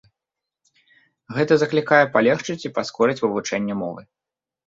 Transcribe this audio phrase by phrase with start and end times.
[1.35, 4.01] Гэта заклікае палегчыць і паскорыць вывучэнне мовы.